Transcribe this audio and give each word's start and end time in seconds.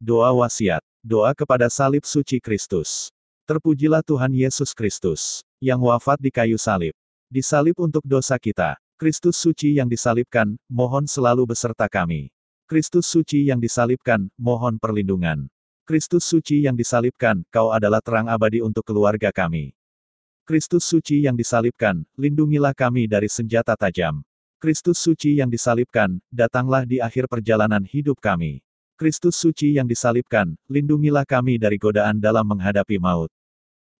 Doa 0.00 0.32
wasiat. 0.32 0.80
Doa 1.04 1.36
kepada 1.36 1.68
salib 1.68 2.08
suci 2.08 2.40
Kristus. 2.40 3.12
Terpujilah 3.44 4.00
Tuhan 4.00 4.32
Yesus 4.32 4.72
Kristus, 4.72 5.44
yang 5.60 5.76
wafat 5.76 6.16
di 6.16 6.32
kayu 6.32 6.56
salib. 6.56 6.96
Disalib 7.28 7.76
untuk 7.76 8.00
dosa 8.08 8.40
kita. 8.40 8.80
Kristus 8.96 9.36
suci 9.36 9.76
yang 9.76 9.92
disalibkan, 9.92 10.56
mohon 10.72 11.04
selalu 11.04 11.52
beserta 11.52 11.84
kami. 11.84 12.32
Kristus 12.64 13.12
suci 13.12 13.52
yang 13.52 13.60
disalibkan, 13.60 14.32
mohon 14.40 14.80
perlindungan. 14.80 15.52
Kristus 15.84 16.24
suci 16.24 16.64
yang 16.64 16.80
disalibkan, 16.80 17.44
kau 17.52 17.68
adalah 17.68 18.00
terang 18.00 18.32
abadi 18.32 18.64
untuk 18.64 18.88
keluarga 18.88 19.28
kami. 19.28 19.76
Kristus 20.48 20.88
suci 20.88 21.28
yang 21.28 21.36
disalibkan, 21.36 22.08
lindungilah 22.16 22.72
kami 22.72 23.04
dari 23.04 23.28
senjata 23.28 23.76
tajam. 23.76 24.24
Kristus 24.56 24.96
suci 24.96 25.44
yang 25.44 25.52
disalibkan, 25.52 26.24
datanglah 26.32 26.88
di 26.88 27.04
akhir 27.04 27.28
perjalanan 27.28 27.84
hidup 27.84 28.16
kami. 28.16 28.64
Kristus 29.00 29.40
suci 29.40 29.80
yang 29.80 29.88
disalibkan, 29.88 30.60
lindungilah 30.68 31.24
kami 31.24 31.56
dari 31.56 31.80
godaan 31.80 32.20
dalam 32.20 32.44
menghadapi 32.44 33.00
maut. 33.00 33.32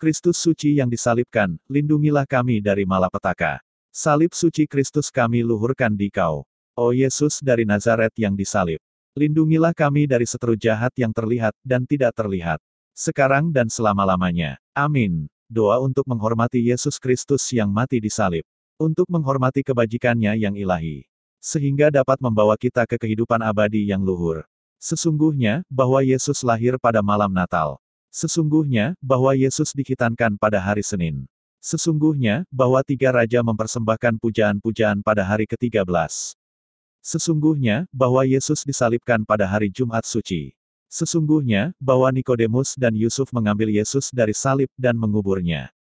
Kristus 0.00 0.40
suci 0.40 0.80
yang 0.80 0.88
disalibkan, 0.88 1.60
lindungilah 1.68 2.24
kami 2.24 2.64
dari 2.64 2.88
malapetaka. 2.88 3.60
Salib 3.92 4.32
suci 4.32 4.64
Kristus 4.64 5.12
kami 5.12 5.44
luhurkan 5.44 5.92
di 5.92 6.08
kau. 6.08 6.48
Oh 6.80 6.96
Yesus 6.96 7.44
dari 7.44 7.68
Nazaret 7.68 8.16
yang 8.16 8.32
disalib. 8.32 8.80
Lindungilah 9.20 9.76
kami 9.76 10.08
dari 10.08 10.24
seteru 10.24 10.56
jahat 10.56 10.96
yang 10.96 11.12
terlihat 11.12 11.52
dan 11.60 11.84
tidak 11.84 12.16
terlihat. 12.16 12.56
Sekarang 12.96 13.52
dan 13.52 13.68
selama-lamanya. 13.68 14.56
Amin. 14.72 15.28
Doa 15.44 15.76
untuk 15.84 16.08
menghormati 16.08 16.72
Yesus 16.72 16.96
Kristus 16.96 17.44
yang 17.52 17.68
mati 17.68 18.00
di 18.00 18.08
salib. 18.08 18.48
Untuk 18.80 19.12
menghormati 19.12 19.60
kebajikannya 19.60 20.40
yang 20.40 20.56
ilahi. 20.56 21.04
Sehingga 21.44 21.92
dapat 21.92 22.16
membawa 22.16 22.56
kita 22.56 22.88
ke 22.88 22.96
kehidupan 22.96 23.44
abadi 23.44 23.92
yang 23.92 24.00
luhur. 24.00 24.48
Sesungguhnya, 24.76 25.64
bahwa 25.72 26.04
Yesus 26.04 26.44
lahir 26.44 26.76
pada 26.76 27.00
malam 27.00 27.32
Natal. 27.32 27.80
Sesungguhnya, 28.12 28.96
bahwa 29.00 29.32
Yesus 29.32 29.72
dikitankan 29.72 30.36
pada 30.36 30.60
hari 30.60 30.84
Senin. 30.84 31.24
Sesungguhnya, 31.60 32.44
bahwa 32.52 32.84
tiga 32.84 33.10
raja 33.10 33.40
mempersembahkan 33.42 34.20
pujaan-pujaan 34.20 35.00
pada 35.00 35.24
hari 35.24 35.48
ke-13. 35.48 35.84
Sesungguhnya, 37.02 37.90
bahwa 37.92 38.22
Yesus 38.22 38.62
disalibkan 38.62 39.24
pada 39.24 39.48
hari 39.48 39.72
Jumat 39.72 40.04
suci. 40.04 40.54
Sesungguhnya, 40.86 41.74
bahwa 41.82 42.08
Nikodemus 42.14 42.78
dan 42.78 42.94
Yusuf 42.94 43.34
mengambil 43.34 43.72
Yesus 43.74 44.14
dari 44.14 44.32
salib 44.32 44.70
dan 44.78 44.94
menguburnya. 44.94 45.74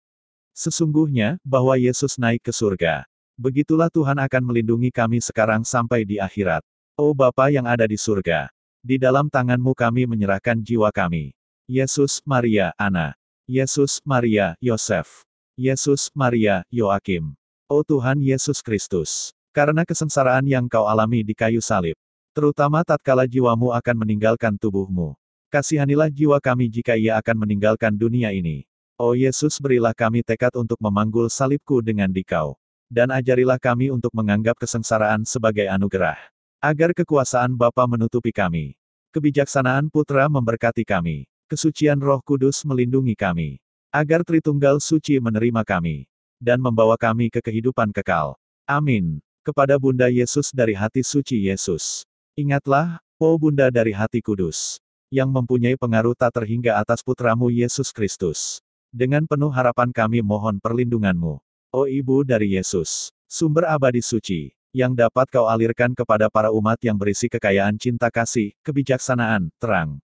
Sesungguhnya, 0.55 1.41
bahwa 1.42 1.74
Yesus 1.80 2.20
naik 2.20 2.45
ke 2.47 2.52
surga. 2.55 3.08
Begitulah 3.34 3.89
Tuhan 3.89 4.20
akan 4.20 4.42
melindungi 4.45 4.92
kami 4.92 5.19
sekarang 5.19 5.64
sampai 5.64 6.05
di 6.05 6.20
akhirat. 6.20 6.62
Oh 6.95 7.17
Bapa 7.17 7.48
yang 7.48 7.64
ada 7.64 7.89
di 7.89 7.97
surga, 7.97 8.52
di 8.83 8.98
dalam 8.98 9.30
tanganmu 9.30 9.78
kami 9.78 10.11
menyerahkan 10.11 10.58
jiwa 10.58 10.91
kami. 10.91 11.30
Yesus, 11.70 12.19
Maria, 12.27 12.75
Ana. 12.75 13.14
Yesus, 13.47 14.02
Maria, 14.02 14.58
Yosef. 14.58 15.22
Yesus, 15.55 16.11
Maria, 16.11 16.66
Yoakim. 16.66 17.39
Oh 17.70 17.86
Tuhan 17.86 18.19
Yesus 18.19 18.58
Kristus. 18.58 19.30
Karena 19.55 19.86
kesengsaraan 19.86 20.42
yang 20.50 20.66
kau 20.66 20.91
alami 20.91 21.22
di 21.22 21.33
kayu 21.33 21.62
salib. 21.62 21.94
Terutama 22.34 22.83
tatkala 22.83 23.28
jiwamu 23.28 23.70
akan 23.70 23.97
meninggalkan 24.02 24.56
tubuhmu. 24.56 25.14
Kasihanilah 25.52 26.08
jiwa 26.08 26.41
kami 26.41 26.72
jika 26.72 26.96
ia 26.96 27.20
akan 27.20 27.44
meninggalkan 27.44 27.92
dunia 27.92 28.33
ini. 28.33 28.64
Oh 28.96 29.12
Yesus 29.12 29.61
berilah 29.61 29.92
kami 29.92 30.24
tekad 30.24 30.56
untuk 30.56 30.80
memanggul 30.80 31.28
salibku 31.28 31.84
dengan 31.84 32.08
dikau. 32.08 32.56
Dan 32.89 33.12
ajarilah 33.12 33.61
kami 33.61 33.92
untuk 33.92 34.12
menganggap 34.17 34.56
kesengsaraan 34.56 35.28
sebagai 35.28 35.69
anugerah. 35.69 36.31
Agar 36.62 36.94
kekuasaan 36.94 37.58
Bapa 37.58 37.91
menutupi 37.91 38.30
kami. 38.30 38.78
Kebijaksanaan 39.10 39.91
Putra 39.91 40.30
memberkati 40.30 40.86
kami. 40.86 41.27
Kesucian 41.50 41.98
Roh 41.98 42.22
Kudus 42.22 42.62
melindungi 42.62 43.18
kami. 43.18 43.58
Agar 43.91 44.22
Tritunggal 44.22 44.78
Suci 44.78 45.18
menerima 45.18 45.66
kami. 45.66 46.06
Dan 46.38 46.62
membawa 46.62 46.94
kami 46.94 47.34
ke 47.34 47.42
kehidupan 47.42 47.90
kekal. 47.90 48.39
Amin. 48.62 49.18
Kepada 49.42 49.74
Bunda 49.74 50.06
Yesus 50.06 50.55
dari 50.55 50.78
hati 50.78 51.02
suci 51.02 51.51
Yesus. 51.51 52.06
Ingatlah, 52.39 53.02
oh 53.18 53.34
Bunda 53.34 53.67
dari 53.67 53.90
hati 53.90 54.22
kudus. 54.22 54.78
Yang 55.11 55.34
mempunyai 55.34 55.74
pengaruh 55.74 56.14
tak 56.14 56.39
terhingga 56.39 56.78
atas 56.78 57.02
putramu 57.02 57.51
Yesus 57.51 57.90
Kristus. 57.90 58.62
Dengan 58.95 59.27
penuh 59.27 59.51
harapan 59.51 59.90
kami 59.90 60.22
mohon 60.22 60.62
perlindunganmu. 60.62 61.42
Oh 61.74 61.90
Ibu 61.90 62.22
dari 62.22 62.55
Yesus. 62.55 63.11
Sumber 63.27 63.67
abadi 63.67 63.98
suci 63.98 64.55
yang 64.72 64.96
dapat 64.96 65.28
kau 65.28 65.44
alirkan 65.44 65.92
kepada 65.92 66.33
para 66.33 66.48
umat 66.48 66.80
yang 66.80 66.96
berisi 66.96 67.28
kekayaan 67.28 67.77
cinta 67.77 68.08
kasih, 68.08 68.56
kebijaksanaan, 68.64 69.52
terang, 69.60 70.00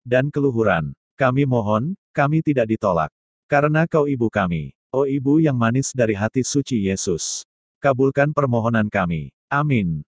dan 0.00 0.32
keluhuran. 0.32 0.96
Kami 1.20 1.44
mohon, 1.44 1.92
kami 2.16 2.40
tidak 2.40 2.72
ditolak. 2.72 3.12
Karena 3.44 3.84
kau 3.84 4.08
ibu 4.08 4.32
kami, 4.32 4.72
oh 4.88 5.04
ibu 5.04 5.44
yang 5.44 5.56
manis 5.60 5.92
dari 5.92 6.16
hati 6.16 6.40
suci 6.40 6.88
Yesus. 6.88 7.44
Kabulkan 7.84 8.32
permohonan 8.32 8.88
kami. 8.88 9.28
Amin. 9.52 10.07